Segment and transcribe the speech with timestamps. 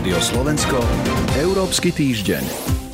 [0.00, 0.80] Rádio Slovensko,
[1.36, 2.40] Európsky týždeň.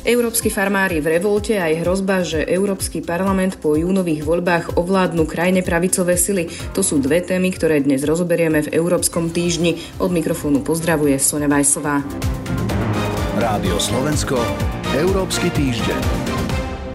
[0.03, 6.19] Európsky farmári v revolte aj hrozba, že Európsky parlament po júnových voľbách ovládnu krajne pravicové
[6.19, 6.51] sily.
[6.75, 9.79] To sú dve témy, ktoré dnes rozoberieme v Európskom týždni.
[10.03, 12.03] Od mikrofónu pozdravuje Sonja Vajsová.
[13.39, 14.35] Rádio Slovensko,
[14.91, 16.26] Európsky týždeň.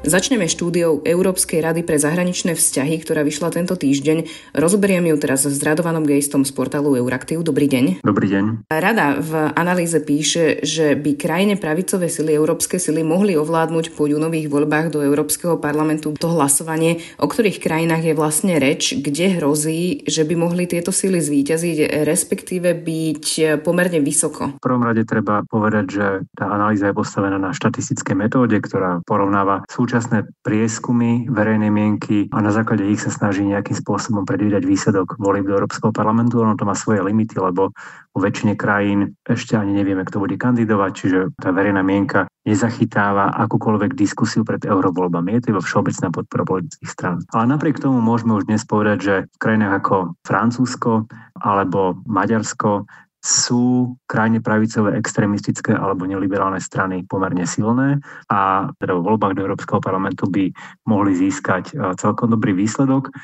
[0.03, 4.51] Začneme štúdiou Európskej rady pre zahraničné vzťahy, ktorá vyšla tento týždeň.
[4.51, 7.47] Rozoberiem ju teraz s Radovanom Gejstom z portálu Euraktiv.
[7.47, 8.03] Dobrý deň.
[8.03, 8.67] Dobrý deň.
[8.67, 14.51] Rada v analýze píše, že by krajine pravicové sily, európske sily mohli ovládnuť po júnových
[14.51, 20.27] voľbách do Európskeho parlamentu to hlasovanie, o ktorých krajinách je vlastne reč, kde hrozí, že
[20.27, 23.25] by mohli tieto sily zvíťaziť, respektíve byť
[23.63, 24.59] pomerne vysoko.
[24.59, 29.63] V prvom rade treba povedať, že tá analýza je postavená na štatistickej metóde, ktorá porovnáva
[29.71, 35.21] súčasť súčasné prieskumy verejnej mienky a na základe ich sa snaží nejakým spôsobom predvídať výsledok
[35.21, 36.41] volieb do Európskeho parlamentu.
[36.41, 37.77] Ono to má svoje limity, lebo
[38.09, 43.93] vo väčšine krajín ešte ani nevieme, kto bude kandidovať, čiže tá verejná mienka nezachytáva akúkoľvek
[43.93, 45.37] diskusiu pred eurovoľbami.
[45.37, 47.21] Je to iba všeobecná podpora politických strán.
[47.37, 51.05] Ale napriek tomu môžeme už dnes povedať, že v krajinách ako Francúzsko
[51.37, 52.89] alebo Maďarsko
[53.23, 59.79] sú krajne pravicové, extrémistické alebo neliberálne strany pomerne silné a teda vo voľbách do Európskeho
[59.79, 60.51] parlamentu by
[60.91, 63.15] mohli získať e, celkom dobrý výsledok.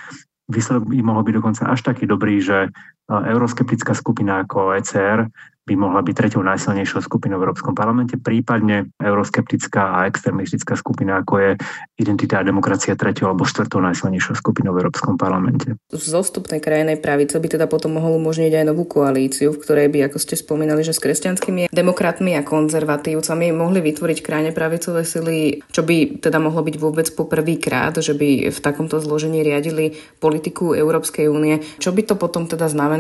[0.47, 2.71] Výsledok by mohol byť dokonca až taký dobrý, že
[3.09, 5.33] euroskeptická skupina ako ECR
[5.69, 11.35] by mohla byť treťou najsilnejšou skupinou v Európskom parlamente, prípadne euroskeptická a extremistická skupina, ako
[11.37, 11.51] je
[11.99, 15.75] Identita a demokracia treťou alebo štvrtou najsilnejšou skupinou v Európskom parlamente.
[15.91, 20.23] Zostupnej krajinej pravice by teda potom mohol umožniť aj novú koalíciu, v ktorej by, ako
[20.23, 26.23] ste spomínali, že s kresťanskými demokratmi a konzervatívcami mohli vytvoriť krajine pravicové sily, čo by
[26.23, 31.59] teda mohlo byť vôbec po krát, že by v takomto zložení riadili politiku Európskej únie.
[31.83, 32.98] Čo by to potom teda znamenalo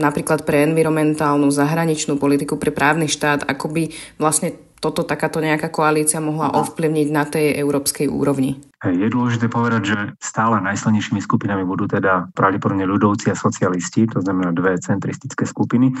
[0.00, 3.82] napríklad pre environmentálnu zahraničnú zahraničnú politiku, pre právny štát, ako by
[4.16, 8.69] vlastne toto takáto nejaká koalícia mohla ovplyvniť na tej európskej úrovni?
[8.80, 14.56] Je dôležité povedať, že stále najsilnejšími skupinami budú teda pravdepodobne ľudovci a socialisti, to znamená
[14.56, 15.92] dve centristické skupiny.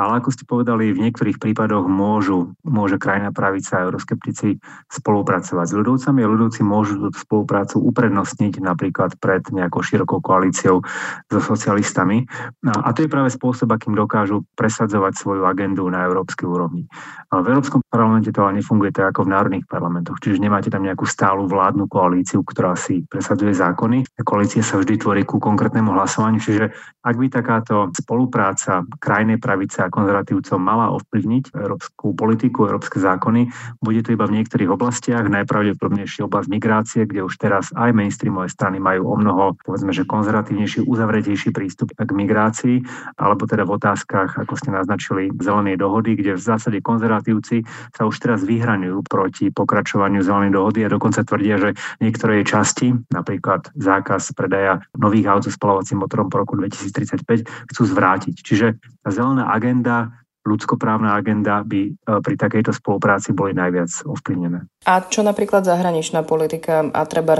[0.00, 4.56] Ale ako ste povedali, v niektorých prípadoch môžu, môže krajná pravica a euroskeptici
[4.88, 10.80] spolupracovať s ľudovcami a ľudovci môžu túto spoluprácu uprednostniť napríklad pred nejakou širokou koalíciou
[11.28, 12.24] so socialistami.
[12.64, 16.88] A to je práve spôsob, akým dokážu presadzovať svoju agendu na európskej úrovni.
[17.28, 21.04] v Európskom parlamente to ale nefunguje tak ako v národných parlamentoch, čiže nemáte tam nejakú
[21.04, 24.06] stálu vládnu koalíciu koalíciu, ktorá si presadzuje zákony.
[24.22, 26.70] Koalícia sa vždy tvorí ku konkrétnemu hlasovaniu, čiže
[27.02, 33.50] ak by takáto spolupráca krajnej pravice a konzervatívcov mala ovplyvniť európsku politiku, európske zákony,
[33.82, 38.78] bude to iba v niektorých oblastiach, najpravdepodobnejšie oblasť migrácie, kde už teraz aj mainstreamové strany
[38.78, 42.86] majú o mnoho, povedzme, že konzervatívnejší, uzavretejší prístup k migrácii,
[43.18, 48.14] alebo teda v otázkach, ako ste naznačili, zelenej dohody, kde v zásade konzervatívci sa už
[48.22, 51.70] teraz vyhraňujú proti pokračovaniu zelenej dohody a dokonca tvrdia, že
[52.12, 58.34] niektoré časti, napríklad zákaz predaja nových aut so spalovacím motorom po roku 2035, chcú zvrátiť.
[58.36, 58.66] Čiže
[59.00, 60.12] tá zelená agenda
[60.42, 64.66] ľudskoprávna agenda by e, pri takejto spolupráci boli najviac ovplyvnené.
[64.82, 67.38] A čo napríklad zahraničná politika a treba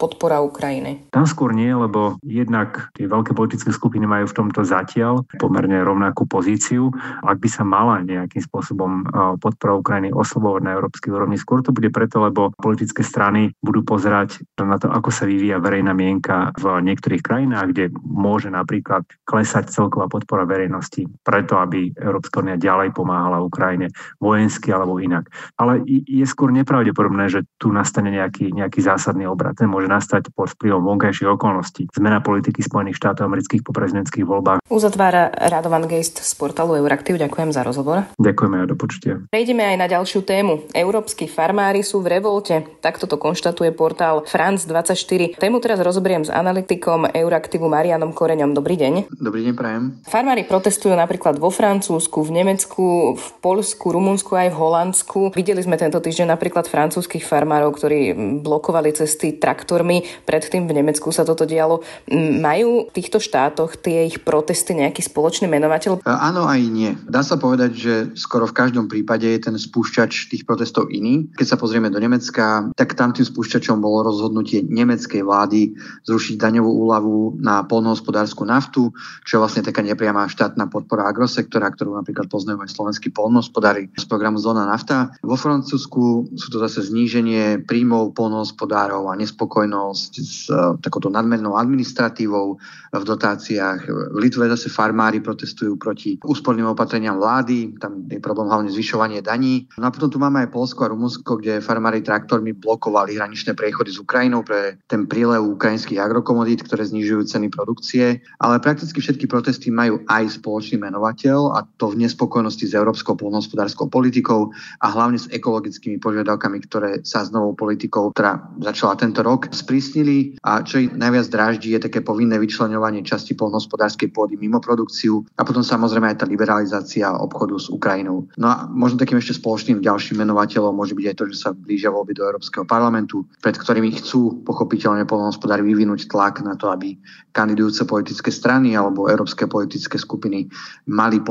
[0.00, 1.12] podpora Ukrajiny?
[1.12, 6.24] Tam skôr nie, lebo jednak tie veľké politické skupiny majú v tomto zatiaľ pomerne rovnakú
[6.24, 6.88] pozíciu.
[7.20, 11.76] Ak by sa mala nejakým spôsobom e, podpora Ukrajiny oslobovať na európskej úrovni, skôr to
[11.76, 16.80] bude preto, lebo politické strany budú pozerať na to, ako sa vyvíja verejná mienka v
[16.80, 23.42] niektorých krajinách, kde môže napríklad klesať celková podpora verejnosti preto, aby Európska únia ďalej pomáhala
[23.42, 23.90] Ukrajine
[24.22, 25.26] vojensky alebo inak.
[25.58, 29.58] Ale je skôr nepravdepodobné, že tu nastane nejaký, nejaký zásadný obrad.
[29.58, 31.90] Ten môže nastať pod vplyvom vonkajších okolností.
[31.90, 34.62] Zmena politiky Spojených štátov amerických po prezidentských voľbách.
[34.70, 37.18] Uzatvára Radovan Geist z portálu Euraktiv.
[37.18, 38.06] Ďakujem za rozhovor.
[38.20, 39.18] Ďakujeme a do počutia.
[39.32, 40.70] Prejdeme aj na ďalšiu tému.
[40.76, 42.62] Európsky farmári sú v revolte.
[42.84, 45.40] Takto to konštatuje portál France24.
[45.40, 48.52] Tému teraz rozoberiem s analytikom Euraktivu Marianom Koreňom.
[48.52, 49.08] Dobrý deň.
[49.16, 49.82] Dobrý deň, prajem.
[50.04, 55.18] Farmári protestujú napríklad vo Francúzsku, v Nemecku, v Polsku, Rumunsku aj v Holandsku.
[55.32, 58.12] Videli sme tento týždeň napríklad francúzských farmárov, ktorí
[58.42, 60.04] blokovali cesty traktormi.
[60.26, 61.80] Predtým v Nemecku sa toto dialo.
[62.14, 66.02] Majú v týchto štátoch tie ich protesty nejaký spoločný menovateľ?
[66.02, 66.92] E, áno aj nie.
[67.06, 71.30] Dá sa povedať, že skoro v každom prípade je ten spúšťač tých protestov iný.
[71.38, 76.70] Keď sa pozrieme do Nemecka, tak tam tým spúšťačom bolo rozhodnutie nemeckej vlády zrušiť daňovú
[76.84, 78.90] úľavu na polnohospodárskú naftu,
[79.22, 83.86] čo je vlastne taká nepriamá štátna podpora agrosektora, ktorú napríklad napríklad poznajú aj slovenskí polnohospodári
[83.94, 85.14] z programu Zóna nafta.
[85.22, 92.58] Vo Francúzsku sú to zase zníženie príjmov polnohospodárov a nespokojnosť s e, takouto nadmernou administratívou
[92.90, 93.86] v dotáciách.
[94.10, 99.70] V Litve zase farmári protestujú proti úsporným opatreniam vlády, tam je problém hlavne zvyšovanie daní.
[99.78, 103.94] No a potom tu máme aj Polsko a Rumunsko, kde farmári traktormi blokovali hraničné priechody
[103.94, 108.18] s Ukrajinou pre ten prílev ukrajinských agrokomodít, ktoré znižujú ceny produkcie.
[108.42, 114.50] Ale prakticky všetky protesty majú aj spoločný menovateľ a to nespokojnosti s európskou polnohospodárskou politikou
[114.80, 120.40] a hlavne s ekologickými požiadavkami, ktoré sa s novou politikou, ktorá začala tento rok, sprísnili.
[120.42, 125.44] A čo ich najviac dráždi, je také povinné vyčlenovanie časti polnohospodárskej pôdy mimo produkciu a
[125.44, 128.26] potom samozrejme aj tá liberalizácia obchodu s Ukrajinou.
[128.40, 131.92] No a možno takým ešte spoločným ďalším menovateľom môže byť aj to, že sa blížia
[131.92, 136.96] voľby do Európskeho parlamentu, pred ktorými chcú pochopiteľne polnohospodári vyvinúť tlak na to, aby
[137.30, 140.50] kandidujúce politické strany alebo európske politické skupiny
[140.90, 141.22] mali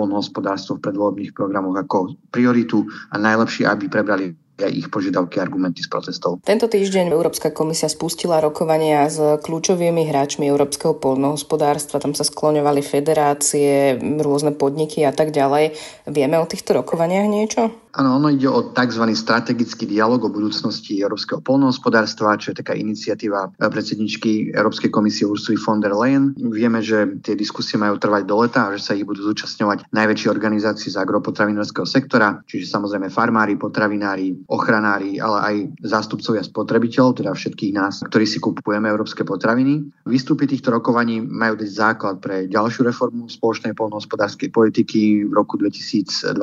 [0.60, 1.98] polnohospodárstvo v predvolebných programoch ako
[2.30, 6.44] prioritu a najlepšie, aby prebrali aj ich požiadavky a argumenty z protestov.
[6.44, 12.04] Tento týždeň Európska komisia spustila rokovania s kľúčovými hráčmi európskeho polnohospodárstva.
[12.04, 15.80] Tam sa skloňovali federácie, rôzne podniky a tak ďalej.
[16.12, 17.72] Vieme o týchto rokovaniach niečo?
[17.90, 19.02] Áno, ono ide o tzv.
[19.18, 25.82] strategický dialog o budúcnosti európskeho polnohospodárstva, čo je taká iniciatíva predsedničky Európskej komisie Ursuly von
[25.82, 26.38] der Leyen.
[26.38, 30.30] Vieme, že tie diskusie majú trvať do leta a že sa ich budú zúčastňovať najväčšie
[30.30, 37.74] organizácie z agropotravinárskeho sektora, čiže samozrejme farmári, potravinári, ochranári, ale aj zástupcovia spotrebiteľov, teda všetkých
[37.74, 40.06] nás, ktorí si kupujeme európske potraviny.
[40.06, 46.38] Výstupy týchto rokovaní majú dať základ pre ďalšiu reformu spoločnej polnohospodárskej politiky v roku 2027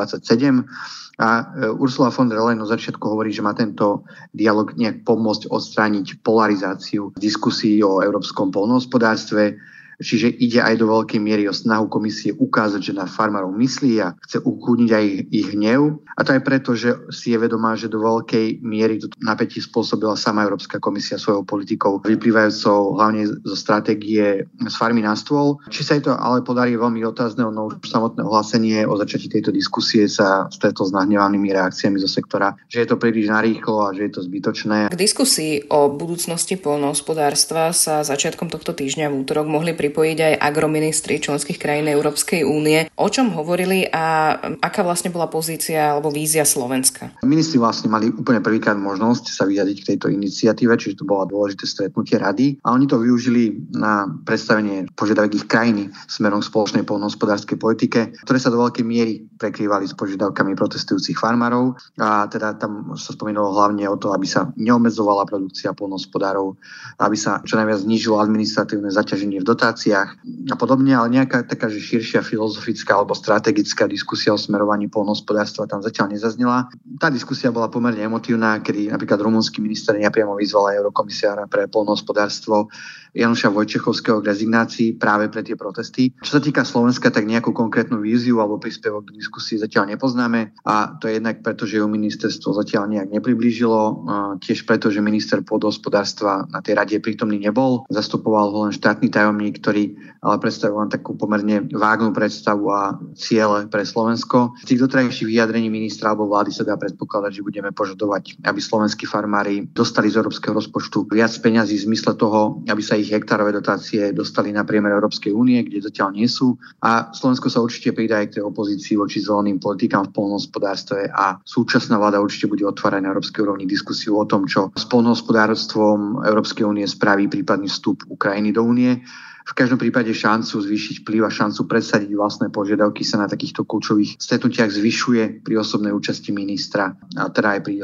[1.16, 5.50] a e, Ursula von der Leyen od začiatku hovorí, že má tento dialog nejak pomôcť
[5.50, 9.59] odstrániť polarizáciu diskusí o európskom polnohospodárstve,
[9.96, 14.12] Čiže ide aj do veľkej miery o snahu komisie ukázať, že na farmárov myslí a
[14.28, 16.00] chce ukludniť aj ich hnev.
[16.16, 20.16] A to aj preto, že si je vedomá, že do veľkej miery to napätie spôsobila
[20.16, 25.60] sama Európska komisia svojou politikou, vyplývajúcou hlavne zo stratégie z farmy na stôl.
[25.72, 29.50] Či sa jej to ale podarí veľmi otázne, no už samotné ohlásenie o začiatí tejto
[29.52, 34.08] diskusie sa stretlo s nahnevanými reakciami zo sektora, že je to príliš narýchlo a že
[34.08, 34.78] je to zbytočné.
[34.92, 40.35] K diskusii o budúcnosti polnohospodárstva sa začiatkom tohto týždňa v útorok mohli pri pripojiť aj
[40.43, 42.91] agroministri členských krajín Európskej únie.
[42.99, 47.15] O čom hovorili a aká vlastne bola pozícia alebo vízia Slovenska?
[47.23, 51.69] Ministri vlastne mali úplne prvýkrát možnosť sa vyjadriť k tejto iniciatíve, čiže to bolo dôležité
[51.69, 57.61] stretnutie rady a oni to využili na predstavenie požiadavek ich krajiny smerom k spoločnej polnohospodárskej
[57.61, 63.12] politike, ktoré sa do veľkej miery prekrývali s požiadavkami protestujúcich farmárov a teda tam sa
[63.12, 66.56] spomínalo hlavne o to, aby sa neobmedzovala produkcia polnohospodárov,
[66.99, 70.11] aby sa čo najviac znížilo administratívne zaťaženie v dotácii dotáciách
[70.49, 75.84] a podobne, ale nejaká taká, že širšia filozofická alebo strategická diskusia o smerovaní polnohospodárstva tam
[75.84, 76.73] zatiaľ nezaznela.
[76.96, 82.73] Tá diskusia bola pomerne emotívna, kedy napríklad rumunský minister nepriamo vyzval aj eurokomisiára pre polnohospodárstvo
[83.17, 86.12] Januša Vojčechovského k rezignácii práve pre tie protesty.
[86.20, 90.96] Čo sa týka Slovenska, tak nejakú konkrétnu víziu alebo príspevok k diskusii zatiaľ nepoznáme a
[91.00, 94.08] to je jednak preto, že ju ministerstvo zatiaľ nejak nepriblížilo,
[94.40, 99.64] tiež preto, že minister pôdohospodárstva na tej rade prítomný nebol, zastupoval ho len štátny tajomník,
[99.66, 104.54] ktorý ale predstavil len takú pomerne vágnu predstavu a ciele pre Slovensko.
[104.62, 109.10] Z tých dotrajších vyjadrení ministra alebo vlády sa dá predpokladať, že budeme požadovať, aby slovenskí
[109.10, 114.14] farmári dostali z európskeho rozpočtu viac peňazí v zmysle toho, aby sa ich hektárové dotácie
[114.14, 116.54] dostali na priemer Európskej únie, kde zatiaľ nie sú.
[116.87, 121.42] A Slovensko sa určite pridá aj k tej opozícii voči zeleným politikám v polnohospodárstve a
[121.42, 126.62] súčasná vláda určite bude otvárať na európskej úrovni diskusiu o tom, čo s polnohospodárstvom Európskej
[126.62, 129.02] únie spraví prípadný vstup Ukrajiny do únie
[129.47, 134.19] v každom prípade šancu zvýšiť vplyv a šancu presadiť vlastné požiadavky sa na takýchto kľúčových
[134.19, 137.75] stretnutiach zvyšuje pri osobnej účasti ministra a teda aj pri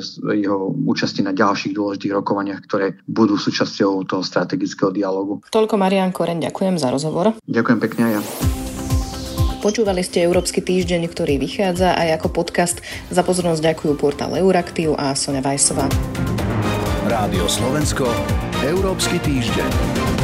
[0.42, 5.38] jeho účasti na ďalších dôležitých rokovaniach, ktoré budú súčasťou toho strategického dialogu.
[5.54, 7.38] Toľko Marian Koren, ďakujem za rozhovor.
[7.47, 8.23] Ďakujem pekne aj ja.
[9.62, 12.83] Počúvali ste Európsky týždeň, ktorý vychádza aj ako podcast.
[13.14, 15.87] Za pozornosť ďakujú portál Euraktiv a Sonja Vajsová.
[17.07, 18.11] Rádio Slovensko,
[18.66, 20.21] Európsky týždeň.